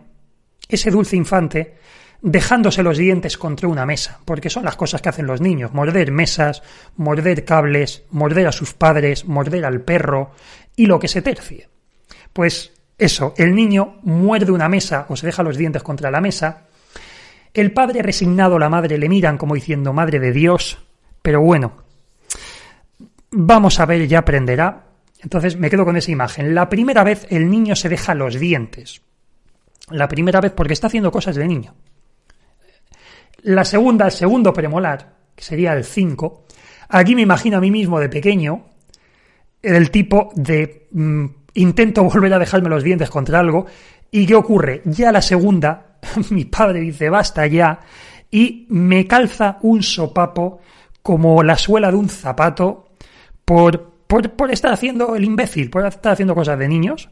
ese 0.68 0.90
dulce 0.90 1.16
infante, 1.16 1.76
dejándose 2.22 2.82
los 2.82 2.96
dientes 2.96 3.36
contra 3.36 3.68
una 3.68 3.84
mesa, 3.84 4.20
porque 4.24 4.48
son 4.48 4.64
las 4.64 4.76
cosas 4.76 5.02
que 5.02 5.10
hacen 5.10 5.26
los 5.26 5.40
niños, 5.40 5.74
morder 5.74 6.10
mesas, 6.12 6.62
morder 6.96 7.44
cables, 7.44 8.04
morder 8.10 8.46
a 8.46 8.52
sus 8.52 8.72
padres, 8.72 9.26
morder 9.26 9.64
al 9.64 9.82
perro 9.82 10.32
y 10.74 10.86
lo 10.86 10.98
que 10.98 11.08
se 11.08 11.20
tercie. 11.20 11.68
Pues 12.32 12.72
eso, 12.96 13.34
el 13.36 13.54
niño 13.54 13.98
muerde 14.02 14.52
una 14.52 14.68
mesa 14.68 15.06
o 15.08 15.16
se 15.16 15.26
deja 15.26 15.42
los 15.42 15.58
dientes 15.58 15.82
contra 15.82 16.10
la 16.10 16.20
mesa, 16.20 16.68
el 17.52 17.72
padre 17.72 18.00
resignado, 18.00 18.58
la 18.58 18.70
madre 18.70 18.96
le 18.96 19.10
miran 19.10 19.36
como 19.36 19.54
diciendo, 19.54 19.92
Madre 19.92 20.18
de 20.20 20.32
Dios, 20.32 20.78
pero 21.20 21.42
bueno, 21.42 21.82
vamos 23.32 23.80
a 23.80 23.86
ver, 23.86 24.06
ya 24.06 24.20
aprenderá. 24.20 24.86
Entonces 25.20 25.56
me 25.56 25.70
quedo 25.70 25.84
con 25.84 25.96
esa 25.96 26.10
imagen. 26.10 26.54
La 26.54 26.68
primera 26.68 27.04
vez 27.04 27.26
el 27.30 27.50
niño 27.50 27.74
se 27.74 27.88
deja 27.88 28.14
los 28.14 28.38
dientes. 28.38 29.02
La 29.90 30.08
primera 30.08 30.40
vez 30.40 30.52
porque 30.52 30.72
está 30.72 30.86
haciendo 30.86 31.10
cosas 31.10 31.36
de 31.36 31.46
niño. 31.46 31.74
La 33.42 33.64
segunda, 33.64 34.06
el 34.06 34.12
segundo 34.12 34.52
premolar, 34.52 35.14
que 35.34 35.42
sería 35.42 35.72
el 35.72 35.84
5. 35.84 36.46
Aquí 36.88 37.14
me 37.14 37.22
imagino 37.22 37.56
a 37.56 37.60
mí 37.60 37.70
mismo 37.70 37.98
de 37.98 38.08
pequeño, 38.08 38.66
el 39.60 39.90
tipo 39.90 40.30
de 40.34 40.88
mm, 40.92 41.26
intento 41.54 42.04
volver 42.12 42.34
a 42.34 42.38
dejarme 42.38 42.68
los 42.68 42.84
dientes 42.84 43.10
contra 43.10 43.40
algo. 43.40 43.66
¿Y 44.10 44.26
qué 44.26 44.34
ocurre? 44.34 44.82
Ya 44.84 45.10
la 45.10 45.22
segunda, 45.22 45.98
mi 46.30 46.44
padre 46.44 46.80
dice 46.80 47.10
basta 47.10 47.46
ya, 47.46 47.80
y 48.30 48.66
me 48.70 49.06
calza 49.06 49.58
un 49.62 49.82
sopapo 49.82 50.60
como 51.02 51.42
la 51.42 51.56
suela 51.56 51.90
de 51.90 51.96
un 51.96 52.08
zapato 52.08 52.91
por, 53.44 53.92
por, 54.06 54.50
estar 54.50 54.72
haciendo 54.72 55.16
el 55.16 55.24
imbécil, 55.24 55.70
por 55.70 55.86
estar 55.86 56.12
haciendo 56.12 56.34
cosas 56.34 56.58
de 56.58 56.68
niños. 56.68 57.08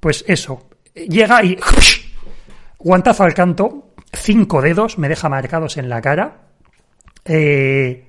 Pues 0.00 0.24
eso, 0.28 0.68
llega 0.94 1.42
y 1.44 1.58
guantazo 2.78 3.24
al 3.24 3.34
canto, 3.34 3.94
cinco 4.12 4.60
dedos, 4.60 4.98
me 4.98 5.08
deja 5.08 5.28
marcados 5.28 5.76
en 5.76 5.88
la 5.88 6.00
cara. 6.00 6.42
Eh, 7.24 8.08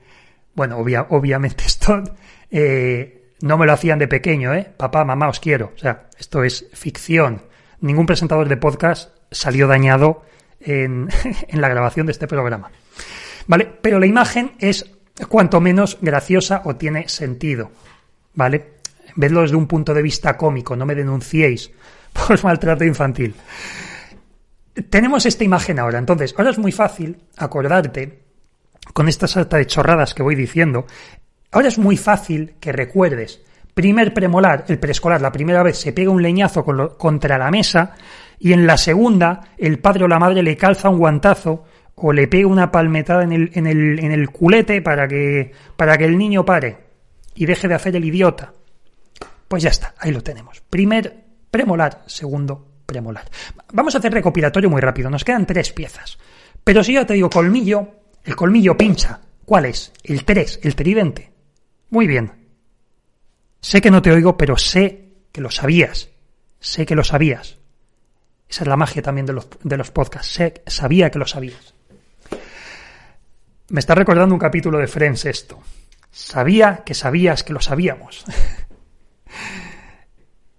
bueno, 0.54 0.78
obviamente 0.78 1.64
esto 1.66 2.04
eh, 2.52 3.34
no 3.42 3.58
me 3.58 3.66
lo 3.66 3.74
hacían 3.74 4.00
de 4.00 4.08
pequeño, 4.08 4.54
¿eh? 4.54 4.72
Papá, 4.76 5.06
mamá, 5.06 5.30
os 5.30 5.40
quiero. 5.40 5.72
O 5.76 5.78
sea, 5.78 6.08
esto 6.18 6.44
es 6.44 6.68
ficción. 6.74 7.44
Ningún 7.82 8.06
presentador 8.06 8.48
de 8.48 8.58
podcast 8.58 9.14
salió 9.32 9.68
dañado 9.68 10.24
en, 10.60 11.10
en 11.48 11.62
la 11.62 11.70
grabación 11.70 12.06
de 12.06 12.12
este 12.12 12.28
programa. 12.28 12.72
¿Vale? 13.48 13.72
Pero 13.82 14.00
la 14.00 14.08
imagen 14.08 14.54
es 14.60 14.95
cuanto 15.30 15.62
menos 15.62 15.98
graciosa 16.02 16.62
o 16.66 16.76
tiene 16.76 17.08
sentido. 17.08 17.72
¿Vale? 18.34 18.76
Vedlo 19.16 19.42
desde 19.42 19.56
un 19.56 19.68
punto 19.68 19.94
de 19.94 20.02
vista 20.02 20.36
cómico, 20.36 20.76
no 20.76 20.86
me 20.86 20.96
denunciéis 20.96 21.72
por 22.14 22.44
maltrato 22.44 22.84
infantil. 22.84 23.34
Tenemos 24.90 25.26
esta 25.26 25.46
imagen 25.46 25.80
ahora, 25.80 26.00
entonces, 26.00 26.36
ahora 26.38 26.52
es 26.52 26.58
muy 26.58 26.74
fácil 26.74 27.18
acordarte, 27.38 28.26
con 28.94 29.08
esta 29.08 29.28
salta 29.28 29.58
de 29.58 29.68
chorradas 29.68 30.14
que 30.14 30.22
voy 30.22 30.36
diciendo, 30.36 30.86
ahora 31.52 31.70
es 31.70 31.78
muy 31.78 31.96
fácil 31.96 32.56
que 32.60 32.74
recuerdes, 32.74 33.42
primer 33.74 34.14
premolar, 34.14 34.66
el 34.68 34.80
preescolar, 34.80 35.22
la 35.22 35.32
primera 35.32 35.64
vez 35.64 35.78
se 35.78 35.94
pega 35.94 36.12
un 36.12 36.22
leñazo 36.22 36.66
contra 36.98 37.38
la 37.38 37.52
mesa 37.52 37.94
y 38.38 38.54
en 38.54 38.68
la 38.68 38.78
segunda 38.78 39.42
el 39.58 39.80
padre 39.80 40.04
o 40.04 40.08
la 40.08 40.20
madre 40.20 40.44
le 40.44 40.58
calza 40.58 40.90
un 40.90 40.98
guantazo 40.98 41.66
o 41.96 42.14
le 42.14 42.28
pega 42.28 42.48
una 42.48 42.72
palmetada 42.72 43.24
en 43.24 43.32
el, 43.32 43.52
en 43.54 43.68
el, 43.68 44.00
en 44.00 44.12
el 44.12 44.30
culete 44.30 44.82
para 44.82 45.08
que, 45.08 45.52
para 45.76 45.98
que 45.98 46.06
el 46.06 46.18
niño 46.18 46.46
pare 46.46 46.78
y 47.34 47.46
deje 47.46 47.68
de 47.68 47.76
hacer 47.76 47.96
el 47.96 48.06
idiota. 48.06 48.54
Pues 49.48 49.64
ya 49.64 49.70
está, 49.70 49.96
ahí 49.98 50.12
lo 50.12 50.22
tenemos. 50.22 50.62
Primer 50.62 51.24
premolar, 51.50 52.04
segundo 52.06 52.68
premolar. 52.86 53.30
Vamos 53.74 53.96
a 53.96 54.00
hacer 54.00 54.14
recopilatorio 54.14 54.70
muy 54.70 54.82
rápido, 54.82 55.10
nos 55.10 55.24
quedan 55.24 55.46
tres 55.46 55.72
piezas. 55.72 56.18
Pero 56.64 56.84
si 56.84 56.94
yo 56.94 57.06
te 57.06 57.14
digo 57.14 57.30
colmillo, 57.30 57.88
el 58.24 58.36
colmillo 58.36 58.76
pincha. 58.76 59.22
¿Cuál 59.46 59.66
es? 59.66 59.94
El 60.04 60.26
3, 60.26 60.62
el 60.64 60.76
tridente. 60.76 61.32
Muy 61.92 62.08
bien. 62.08 62.32
Sé 63.62 63.80
que 63.80 63.92
no 63.92 64.02
te 64.02 64.12
oigo, 64.12 64.38
pero 64.38 64.58
sé 64.58 65.14
que 65.32 65.42
lo 65.42 65.52
sabías. 65.52 66.10
Sé 66.60 66.86
que 66.88 66.96
lo 66.96 67.04
sabías. 67.04 67.60
Esa 68.50 68.64
es 68.64 68.68
la 68.68 68.78
magia 68.78 69.04
también 69.04 69.28
de 69.28 69.34
los, 69.34 69.48
de 69.64 69.78
los 69.78 69.92
podcasts. 69.92 70.34
Sé, 70.34 70.64
sabía 70.66 71.12
que 71.12 71.20
lo 71.20 71.28
sabías. 71.28 71.75
Me 73.70 73.80
está 73.80 73.96
recordando 73.96 74.36
un 74.36 74.40
capítulo 74.40 74.78
de 74.78 74.88
Friends 74.88 75.26
esto. 75.26 75.60
Sabía 76.12 76.84
que 76.86 76.94
sabías 76.94 77.44
que 77.44 77.54
lo 77.54 77.62
sabíamos. 77.62 78.24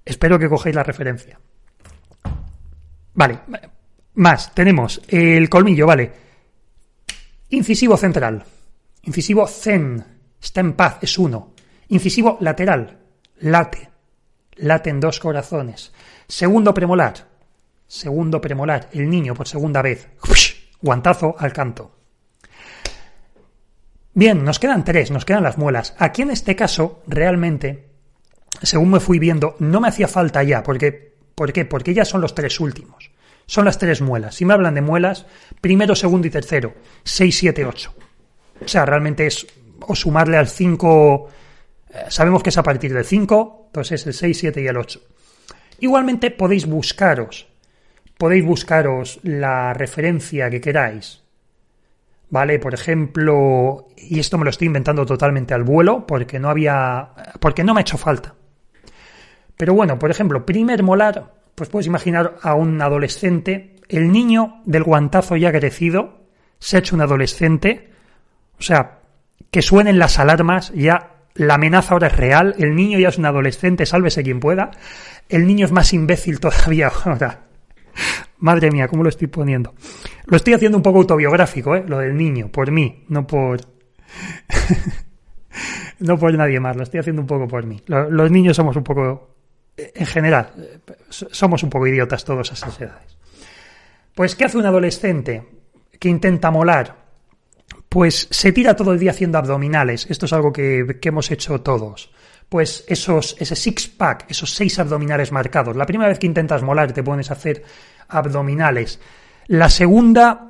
Espero 0.04 0.38
que 0.38 0.48
cogéis 0.48 0.74
la 0.74 0.82
referencia. 0.82 1.38
Vale, 3.14 3.40
más, 4.14 4.54
tenemos 4.54 5.00
el 5.08 5.48
colmillo, 5.48 5.86
vale. 5.86 6.12
Incisivo 7.50 7.96
central. 7.96 8.44
Incisivo 9.02 9.46
zen. 9.46 10.04
Está 10.42 10.60
en 10.60 10.74
paz, 10.74 10.98
es 11.00 11.16
uno. 11.18 11.54
Incisivo 11.88 12.38
lateral. 12.40 12.98
Late. 13.38 13.88
Late 14.56 14.90
en 14.90 15.00
dos 15.00 15.20
corazones. 15.20 15.92
Segundo 16.26 16.74
premolar. 16.74 17.28
Segundo 17.86 18.40
premolar. 18.40 18.88
El 18.92 19.08
niño 19.08 19.34
por 19.34 19.46
segunda 19.46 19.80
vez. 19.80 20.08
Guantazo 20.80 21.36
al 21.38 21.52
canto. 21.52 21.95
Bien, 24.16 24.44
nos 24.44 24.58
quedan 24.58 24.84
tres, 24.84 25.12
nos 25.12 25.24
quedan 25.24 25.44
las 25.44 25.58
muelas. 25.58 25.94
Aquí 25.98 26.22
en 26.22 26.30
este 26.30 26.56
caso, 26.56 27.02
realmente, 27.06 27.90
según 28.62 28.90
me 28.90 28.98
fui 28.98 29.20
viendo, 29.20 29.54
no 29.60 29.80
me 29.80 29.86
hacía 29.86 30.08
falta 30.08 30.42
ya, 30.42 30.64
porque 30.64 31.06
¿Por 31.36 31.52
qué? 31.52 31.66
Porque 31.66 31.92
ya 31.92 32.06
son 32.06 32.22
los 32.22 32.34
tres 32.34 32.58
últimos. 32.58 33.10
Son 33.46 33.66
las 33.66 33.78
tres 33.78 34.00
muelas. 34.00 34.34
Si 34.34 34.44
me 34.44 34.54
hablan 34.54 34.74
de 34.74 34.80
muelas, 34.80 35.26
primero, 35.60 35.94
segundo 35.94 36.26
y 36.26 36.30
tercero. 36.30 36.74
6, 37.04 37.38
7, 37.38 37.64
8. 37.66 37.94
O 38.64 38.68
sea, 38.68 38.86
realmente 38.86 39.26
es 39.26 39.46
o 39.80 39.94
sumarle 39.94 40.38
al 40.38 40.48
5. 40.48 41.28
Eh, 41.90 42.04
sabemos 42.08 42.42
que 42.42 42.48
es 42.48 42.56
a 42.56 42.62
partir 42.62 42.92
del 42.92 43.04
5, 43.04 43.64
entonces 43.66 44.00
es 44.00 44.06
el 44.06 44.14
6, 44.14 44.38
7 44.38 44.62
y 44.62 44.66
el 44.66 44.78
8. 44.78 45.00
Igualmente 45.80 46.30
podéis 46.30 46.64
buscaros. 46.64 47.46
Podéis 48.16 48.46
buscaros 48.46 49.20
la 49.22 49.74
referencia 49.74 50.48
que 50.48 50.62
queráis. 50.62 51.22
¿Vale? 52.28 52.58
Por 52.58 52.74
ejemplo, 52.74 53.88
y 53.96 54.18
esto 54.18 54.36
me 54.36 54.44
lo 54.44 54.50
estoy 54.50 54.66
inventando 54.66 55.06
totalmente 55.06 55.54
al 55.54 55.62
vuelo 55.62 56.06
porque 56.06 56.38
no 56.40 56.48
había. 56.48 57.10
porque 57.40 57.62
no 57.62 57.72
me 57.72 57.80
ha 57.80 57.82
hecho 57.82 57.98
falta. 57.98 58.34
Pero 59.56 59.74
bueno, 59.74 59.98
por 59.98 60.10
ejemplo, 60.10 60.44
primer 60.44 60.82
molar, 60.82 61.32
pues 61.54 61.70
puedes 61.70 61.86
imaginar 61.86 62.36
a 62.42 62.54
un 62.54 62.80
adolescente, 62.82 63.76
el 63.88 64.12
niño 64.12 64.60
del 64.64 64.82
guantazo 64.82 65.36
ya 65.36 65.52
crecido, 65.52 66.26
se 66.58 66.76
ha 66.76 66.80
hecho 66.80 66.94
un 66.94 67.02
adolescente, 67.02 67.90
o 68.58 68.62
sea, 68.62 68.98
que 69.50 69.62
suenen 69.62 69.98
las 69.98 70.18
alarmas, 70.18 70.72
ya 70.74 71.16
la 71.34 71.54
amenaza 71.54 71.94
ahora 71.94 72.08
es 72.08 72.16
real, 72.16 72.54
el 72.58 72.74
niño 72.74 72.98
ya 72.98 73.08
es 73.08 73.18
un 73.18 73.26
adolescente, 73.26 73.86
sálvese 73.86 74.22
quien 74.22 74.40
pueda, 74.40 74.70
el 75.28 75.46
niño 75.46 75.64
es 75.64 75.72
más 75.72 75.92
imbécil 75.92 76.40
todavía 76.40 76.90
ahora. 77.04 77.40
Madre 78.38 78.70
mía, 78.70 78.88
¿cómo 78.88 79.02
lo 79.02 79.08
estoy 79.08 79.28
poniendo? 79.28 79.74
Lo 80.26 80.36
estoy 80.36 80.54
haciendo 80.54 80.78
un 80.78 80.82
poco 80.82 80.98
autobiográfico, 80.98 81.74
¿eh? 81.74 81.84
Lo 81.86 81.98
del 81.98 82.16
niño, 82.16 82.48
por 82.48 82.70
mí, 82.70 83.04
no 83.08 83.26
por... 83.26 83.60
no 86.00 86.18
por 86.18 86.34
nadie 86.34 86.60
más, 86.60 86.76
lo 86.76 86.82
estoy 86.82 87.00
haciendo 87.00 87.22
un 87.22 87.28
poco 87.28 87.48
por 87.48 87.64
mí. 87.64 87.82
Los 87.86 88.30
niños 88.30 88.56
somos 88.56 88.76
un 88.76 88.84
poco 88.84 89.36
en 89.76 90.06
general, 90.06 90.52
somos 91.10 91.62
un 91.62 91.70
poco 91.70 91.86
idiotas 91.86 92.24
todos 92.24 92.50
a 92.50 92.54
esas 92.54 92.80
edades. 92.80 93.16
Pues, 94.14 94.34
¿qué 94.34 94.46
hace 94.46 94.56
un 94.56 94.64
adolescente 94.64 95.44
que 95.98 96.08
intenta 96.08 96.50
molar? 96.50 97.04
Pues 97.88 98.28
se 98.30 98.52
tira 98.52 98.74
todo 98.74 98.92
el 98.92 98.98
día 98.98 99.10
haciendo 99.10 99.38
abdominales. 99.38 100.06
Esto 100.08 100.26
es 100.26 100.32
algo 100.32 100.52
que, 100.52 100.98
hemos 101.02 101.30
hecho 101.30 101.60
todos. 101.60 102.10
Pues 102.48 102.84
esos, 102.88 103.36
ese 103.38 103.56
six-pack, 103.56 104.30
esos 104.30 104.54
seis 104.54 104.78
abdominales 104.78 105.32
marcados. 105.32 105.76
La 105.76 105.84
primera 105.84 106.08
vez 106.08 106.18
que 106.18 106.26
intentas 106.26 106.62
molar 106.62 106.92
te 106.92 107.02
pones 107.02 107.30
a 107.30 107.34
hacer 107.34 107.62
abdominales. 108.08 109.00
La 109.46 109.68
segunda 109.68 110.46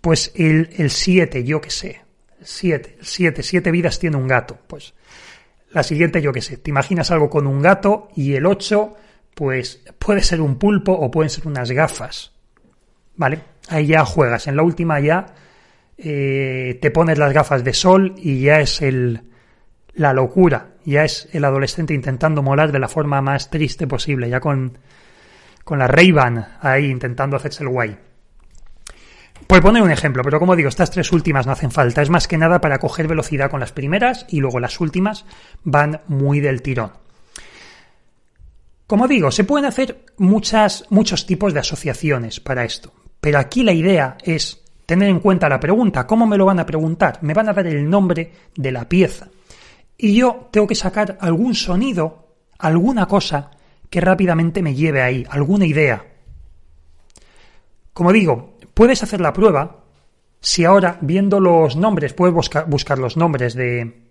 pues 0.00 0.32
el 0.34 0.90
7, 0.90 1.44
yo 1.44 1.60
que 1.60 1.70
sé. 1.70 2.02
7, 2.42 2.98
7, 3.00 3.42
7 3.42 3.70
vidas 3.70 3.98
tiene 3.98 4.16
un 4.16 4.28
gato. 4.28 4.58
Pues 4.66 4.94
la 5.72 5.82
siguiente, 5.82 6.22
yo 6.22 6.32
que 6.32 6.42
sé. 6.42 6.56
Te 6.56 6.70
imaginas 6.70 7.10
algo 7.10 7.28
con 7.28 7.46
un 7.46 7.60
gato 7.60 8.08
y 8.14 8.34
el 8.34 8.46
8, 8.46 8.96
pues 9.34 9.82
puede 9.98 10.22
ser 10.22 10.40
un 10.40 10.58
pulpo 10.58 10.92
o 10.92 11.10
pueden 11.10 11.30
ser 11.30 11.46
unas 11.46 11.70
gafas. 11.70 12.32
¿Vale? 13.16 13.40
Ahí 13.68 13.86
ya 13.86 14.04
juegas. 14.04 14.46
En 14.46 14.56
la 14.56 14.62
última 14.62 15.00
ya 15.00 15.34
eh, 15.96 16.78
te 16.80 16.90
pones 16.90 17.18
las 17.18 17.32
gafas 17.32 17.64
de 17.64 17.72
sol 17.72 18.14
y 18.16 18.42
ya 18.42 18.60
es 18.60 18.80
el, 18.80 19.22
la 19.94 20.12
locura. 20.12 20.68
Ya 20.84 21.04
es 21.04 21.28
el 21.32 21.44
adolescente 21.44 21.92
intentando 21.92 22.42
molar 22.42 22.72
de 22.72 22.78
la 22.78 22.88
forma 22.88 23.20
más 23.20 23.50
triste 23.50 23.86
posible. 23.86 24.30
Ya 24.30 24.40
con, 24.40 24.78
con 25.68 25.78
la 25.80 25.86
ray 25.86 26.14
ahí 26.62 26.86
intentando 26.86 27.36
hacerse 27.36 27.62
el 27.62 27.68
guay. 27.68 27.94
Por 29.46 29.60
poner 29.60 29.82
un 29.82 29.90
ejemplo, 29.90 30.22
pero 30.22 30.38
como 30.38 30.56
digo, 30.56 30.70
estas 30.70 30.90
tres 30.90 31.12
últimas 31.12 31.44
no 31.44 31.52
hacen 31.52 31.70
falta. 31.70 32.00
Es 32.00 32.08
más 32.08 32.26
que 32.26 32.38
nada 32.38 32.62
para 32.62 32.78
coger 32.78 33.06
velocidad 33.06 33.50
con 33.50 33.60
las 33.60 33.72
primeras 33.72 34.24
y 34.30 34.40
luego 34.40 34.60
las 34.60 34.80
últimas 34.80 35.26
van 35.64 36.00
muy 36.08 36.40
del 36.40 36.62
tirón. 36.62 36.92
Como 38.86 39.06
digo, 39.06 39.30
se 39.30 39.44
pueden 39.44 39.66
hacer 39.66 40.06
muchos 40.16 41.26
tipos 41.26 41.52
de 41.52 41.60
asociaciones 41.60 42.40
para 42.40 42.64
esto. 42.64 42.94
Pero 43.20 43.38
aquí 43.38 43.62
la 43.62 43.74
idea 43.74 44.16
es 44.22 44.64
tener 44.86 45.10
en 45.10 45.20
cuenta 45.20 45.50
la 45.50 45.60
pregunta. 45.60 46.06
¿Cómo 46.06 46.26
me 46.26 46.38
lo 46.38 46.46
van 46.46 46.60
a 46.60 46.66
preguntar? 46.66 47.18
Me 47.20 47.34
van 47.34 47.50
a 47.50 47.52
dar 47.52 47.66
el 47.66 47.90
nombre 47.90 48.32
de 48.56 48.72
la 48.72 48.88
pieza. 48.88 49.28
Y 49.98 50.14
yo 50.14 50.48
tengo 50.50 50.66
que 50.66 50.74
sacar 50.74 51.18
algún 51.20 51.54
sonido, 51.54 52.36
alguna 52.58 53.04
cosa 53.04 53.50
que 53.90 54.00
rápidamente 54.00 54.62
me 54.62 54.74
lleve 54.74 55.02
ahí, 55.02 55.26
alguna 55.28 55.66
idea. 55.66 56.04
Como 57.92 58.12
digo, 58.12 58.58
Puedes 58.78 59.02
hacer 59.02 59.20
la 59.20 59.32
prueba 59.32 59.86
si 60.40 60.64
ahora, 60.64 60.98
viendo 61.00 61.40
los 61.40 61.74
nombres, 61.74 62.14
puedes 62.14 62.32
buscar, 62.32 62.96
los 62.96 63.16
nombres 63.16 63.54
de, 63.54 64.04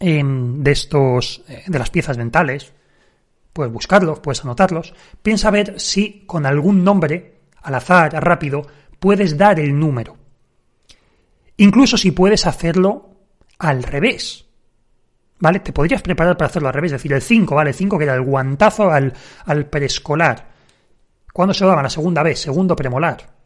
em, 0.00 0.60
de 0.64 0.72
estos, 0.72 1.44
eh, 1.46 1.62
de 1.68 1.78
las 1.78 1.90
piezas 1.90 2.16
dentales, 2.16 2.72
puedes 3.52 3.72
buscarlos, 3.72 4.18
puedes 4.18 4.42
anotarlos. 4.42 4.92
Piensa 5.22 5.52
ver 5.52 5.78
si 5.78 6.24
con 6.26 6.46
algún 6.46 6.82
nombre, 6.82 7.42
al 7.62 7.76
azar, 7.76 8.12
rápido, 8.24 8.66
puedes 8.98 9.38
dar 9.38 9.60
el 9.60 9.78
número. 9.78 10.16
Incluso 11.58 11.96
si 11.96 12.10
puedes 12.10 12.44
hacerlo 12.44 13.10
al 13.56 13.84
revés. 13.84 14.45
¿Vale? 15.38 15.60
Te 15.60 15.72
podrías 15.72 16.02
preparar 16.02 16.36
para 16.36 16.48
hacerlo 16.48 16.68
al 16.68 16.74
revés, 16.74 16.92
es 16.92 16.98
decir, 16.98 17.12
el 17.12 17.22
5, 17.22 17.54
¿vale? 17.54 17.70
El 17.70 17.76
5 17.76 17.98
que 17.98 18.04
era 18.04 18.14
el 18.14 18.22
guantazo 18.22 18.90
al, 18.90 19.12
al 19.44 19.66
preescolar. 19.66 20.48
¿Cuándo 21.32 21.52
se 21.52 21.64
lo? 21.64 21.80
La 21.80 21.90
segunda 21.90 22.22
vez, 22.22 22.40
segundo 22.40 22.74
premolar. 22.74 23.36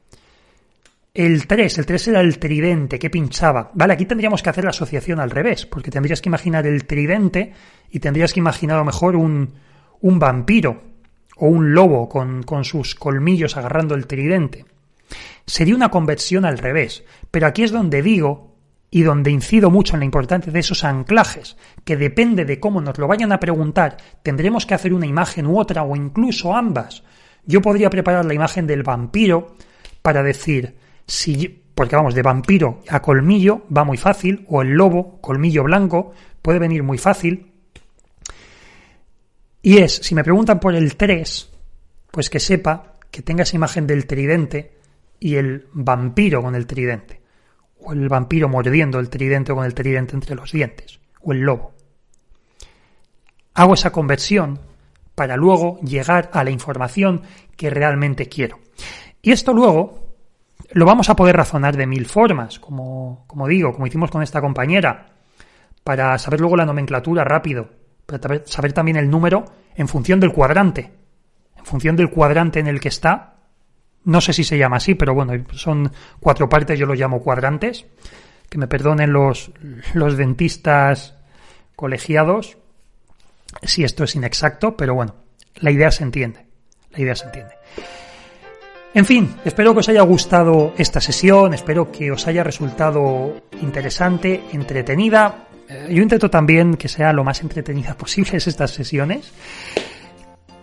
El 1.12 1.48
3, 1.48 1.78
el 1.78 1.86
3 1.86 2.08
era 2.08 2.20
el 2.20 2.38
tridente 2.38 2.98
que 3.00 3.10
pinchaba. 3.10 3.72
Vale, 3.74 3.94
aquí 3.94 4.06
tendríamos 4.06 4.42
que 4.42 4.50
hacer 4.50 4.62
la 4.62 4.70
asociación 4.70 5.18
al 5.18 5.30
revés, 5.30 5.66
porque 5.66 5.90
tendrías 5.90 6.20
que 6.20 6.28
imaginar 6.28 6.68
el 6.68 6.86
tridente 6.86 7.52
y 7.90 7.98
tendrías 7.98 8.32
que 8.32 8.38
imaginar 8.38 8.76
a 8.76 8.80
lo 8.80 8.84
mejor 8.84 9.16
un, 9.16 9.54
un 10.02 10.18
vampiro 10.20 10.82
o 11.36 11.48
un 11.48 11.74
lobo 11.74 12.08
con, 12.08 12.44
con 12.44 12.64
sus 12.64 12.94
colmillos 12.94 13.56
agarrando 13.56 13.96
el 13.96 14.06
tridente. 14.06 14.64
Sería 15.46 15.74
una 15.74 15.90
conversión 15.90 16.44
al 16.44 16.58
revés, 16.58 17.02
pero 17.32 17.48
aquí 17.48 17.64
es 17.64 17.72
donde 17.72 18.02
digo 18.02 18.49
y 18.90 19.02
donde 19.02 19.30
incido 19.30 19.70
mucho 19.70 19.94
en 19.94 20.00
la 20.00 20.06
importancia 20.06 20.52
de 20.52 20.58
esos 20.58 20.84
anclajes, 20.84 21.56
que 21.84 21.96
depende 21.96 22.44
de 22.44 22.58
cómo 22.58 22.80
nos 22.80 22.98
lo 22.98 23.06
vayan 23.06 23.32
a 23.32 23.40
preguntar, 23.40 23.96
tendremos 24.22 24.66
que 24.66 24.74
hacer 24.74 24.92
una 24.92 25.06
imagen 25.06 25.46
u 25.46 25.58
otra 25.58 25.84
o 25.84 25.94
incluso 25.94 26.54
ambas. 26.56 27.04
Yo 27.46 27.62
podría 27.62 27.90
preparar 27.90 28.24
la 28.24 28.34
imagen 28.34 28.66
del 28.66 28.82
vampiro 28.82 29.54
para 30.02 30.22
decir, 30.22 30.76
si, 31.06 31.62
porque 31.74 31.96
vamos, 31.96 32.14
de 32.14 32.22
vampiro 32.22 32.80
a 32.88 33.00
colmillo 33.00 33.62
va 33.74 33.84
muy 33.84 33.96
fácil, 33.96 34.44
o 34.48 34.62
el 34.62 34.70
lobo, 34.70 35.20
colmillo 35.20 35.62
blanco, 35.64 36.12
puede 36.42 36.58
venir 36.58 36.82
muy 36.82 36.98
fácil. 36.98 37.52
Y 39.62 39.78
es, 39.78 39.96
si 39.96 40.14
me 40.14 40.24
preguntan 40.24 40.58
por 40.58 40.74
el 40.74 40.96
3, 40.96 41.50
pues 42.10 42.30
que 42.30 42.40
sepa 42.40 42.96
que 43.10 43.22
tenga 43.22 43.42
esa 43.42 43.56
imagen 43.56 43.86
del 43.86 44.06
tridente 44.06 44.78
y 45.18 45.36
el 45.36 45.66
vampiro 45.72 46.42
con 46.42 46.54
el 46.54 46.66
tridente, 46.66 47.19
o 47.82 47.92
el 47.92 48.08
vampiro 48.08 48.48
mordiendo 48.48 48.98
el 48.98 49.10
tridente 49.10 49.54
con 49.54 49.64
el 49.64 49.74
tridente 49.74 50.14
entre 50.14 50.34
los 50.34 50.52
dientes, 50.52 51.00
o 51.20 51.32
el 51.32 51.40
lobo. 51.40 51.72
Hago 53.54 53.74
esa 53.74 53.92
conversión 53.92 54.60
para 55.14 55.36
luego 55.36 55.80
llegar 55.80 56.30
a 56.32 56.44
la 56.44 56.50
información 56.50 57.22
que 57.56 57.70
realmente 57.70 58.26
quiero. 58.26 58.58
Y 59.22 59.32
esto 59.32 59.52
luego 59.52 60.16
lo 60.72 60.86
vamos 60.86 61.10
a 61.10 61.16
poder 61.16 61.36
razonar 61.36 61.76
de 61.76 61.86
mil 61.86 62.06
formas, 62.06 62.58
como, 62.58 63.24
como 63.26 63.48
digo, 63.48 63.72
como 63.72 63.86
hicimos 63.86 64.10
con 64.10 64.22
esta 64.22 64.40
compañera, 64.40 65.08
para 65.84 66.16
saber 66.18 66.40
luego 66.40 66.56
la 66.56 66.66
nomenclatura 66.66 67.24
rápido, 67.24 67.68
para 68.06 68.46
saber 68.46 68.72
también 68.72 68.96
el 68.96 69.10
número 69.10 69.44
en 69.74 69.88
función 69.88 70.20
del 70.20 70.32
cuadrante, 70.32 70.92
en 71.56 71.64
función 71.64 71.96
del 71.96 72.10
cuadrante 72.10 72.60
en 72.60 72.66
el 72.66 72.80
que 72.80 72.88
está. 72.88 73.39
No 74.04 74.20
sé 74.20 74.32
si 74.32 74.44
se 74.44 74.58
llama 74.58 74.76
así, 74.76 74.94
pero 74.94 75.14
bueno, 75.14 75.32
son 75.52 75.92
cuatro 76.20 76.48
partes, 76.48 76.78
yo 76.78 76.86
los 76.86 76.98
llamo 76.98 77.20
cuadrantes. 77.20 77.86
Que 78.48 78.58
me 78.58 78.66
perdonen 78.66 79.12
los, 79.12 79.52
los 79.94 80.16
dentistas 80.16 81.14
colegiados 81.76 82.58
si 83.62 83.84
esto 83.84 84.04
es 84.04 84.14
inexacto, 84.14 84.76
pero 84.76 84.94
bueno, 84.94 85.14
la 85.56 85.70
idea 85.70 85.90
se 85.90 86.04
entiende. 86.04 86.46
La 86.92 87.00
idea 87.00 87.14
se 87.14 87.26
entiende. 87.26 87.54
En 88.92 89.04
fin, 89.04 89.36
espero 89.44 89.72
que 89.72 89.80
os 89.80 89.88
haya 89.88 90.02
gustado 90.02 90.74
esta 90.76 91.00
sesión, 91.00 91.54
espero 91.54 91.92
que 91.92 92.10
os 92.10 92.26
haya 92.26 92.42
resultado 92.42 93.42
interesante, 93.62 94.42
entretenida. 94.52 95.46
Eh, 95.68 95.88
yo 95.90 96.02
intento 96.02 96.28
también 96.28 96.74
que 96.74 96.88
sea 96.88 97.12
lo 97.12 97.22
más 97.22 97.40
entretenida 97.40 97.94
posible 97.98 98.38
estas 98.38 98.72
sesiones. 98.72 99.32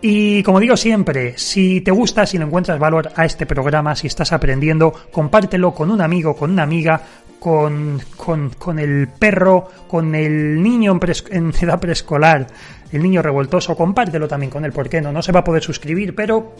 Y 0.00 0.42
como 0.44 0.60
digo 0.60 0.76
siempre, 0.76 1.36
si 1.36 1.80
te 1.80 1.90
gusta, 1.90 2.24
si 2.24 2.38
le 2.38 2.44
encuentras 2.44 2.78
valor 2.78 3.10
a 3.16 3.24
este 3.24 3.46
programa, 3.46 3.96
si 3.96 4.06
estás 4.06 4.32
aprendiendo, 4.32 4.92
compártelo 5.10 5.74
con 5.74 5.90
un 5.90 6.00
amigo, 6.00 6.36
con 6.36 6.52
una 6.52 6.62
amiga, 6.62 7.00
con, 7.40 8.00
con, 8.16 8.78
el 8.78 9.08
perro, 9.08 9.68
con 9.88 10.14
el 10.14 10.62
niño 10.62 10.92
en, 10.92 11.12
en, 11.30 11.52
edad 11.60 11.80
preescolar, 11.80 12.46
el 12.92 13.02
niño 13.02 13.22
revoltoso, 13.22 13.76
compártelo 13.76 14.28
también 14.28 14.50
con 14.50 14.64
él, 14.64 14.72
¿por 14.72 14.88
qué 14.88 15.00
no? 15.00 15.12
No 15.12 15.20
se 15.20 15.32
va 15.32 15.40
a 15.40 15.44
poder 15.44 15.62
suscribir, 15.62 16.14
pero 16.14 16.54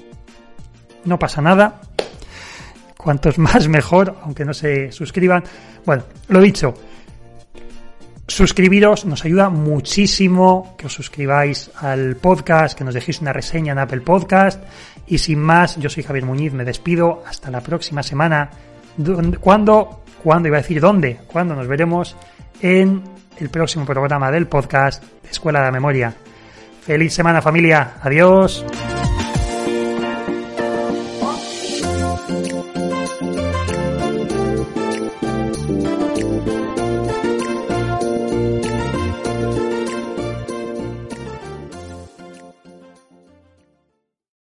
no 1.04 1.18
pasa 1.18 1.40
nada. 1.40 1.80
Cuantos 2.96 3.38
más 3.38 3.68
mejor, 3.68 4.16
aunque 4.22 4.44
no 4.44 4.52
se 4.52 4.90
suscriban. 4.90 5.44
Bueno, 5.86 6.02
lo 6.28 6.40
dicho, 6.40 6.74
suscribiros, 8.28 9.06
nos 9.06 9.24
ayuda 9.24 9.48
muchísimo 9.48 10.74
que 10.76 10.86
os 10.86 10.92
suscribáis 10.92 11.70
al 11.76 12.16
podcast, 12.16 12.76
que 12.76 12.84
nos 12.84 12.94
dejéis 12.94 13.20
una 13.20 13.32
reseña 13.32 13.72
en 13.72 13.78
Apple 13.78 14.02
Podcast. 14.02 14.62
Y 15.06 15.18
sin 15.18 15.40
más, 15.40 15.76
yo 15.76 15.88
soy 15.88 16.02
Javier 16.02 16.26
Muñiz, 16.26 16.52
me 16.52 16.64
despido. 16.64 17.24
Hasta 17.26 17.50
la 17.50 17.60
próxima 17.60 18.02
semana. 18.02 18.50
¿Cuándo? 19.40 20.04
¿Cuándo? 20.22 20.48
Iba 20.48 20.58
a 20.58 20.60
decir 20.60 20.80
dónde. 20.80 21.20
¿Cuándo 21.26 21.54
nos 21.54 21.66
veremos 21.66 22.16
en 22.60 23.02
el 23.38 23.48
próximo 23.48 23.86
programa 23.86 24.30
del 24.30 24.46
podcast 24.46 25.02
de 25.02 25.30
Escuela 25.30 25.60
de 25.60 25.66
la 25.66 25.72
Memoria? 25.72 26.14
Feliz 26.82 27.14
semana 27.14 27.40
familia. 27.40 27.94
Adiós. 28.02 28.64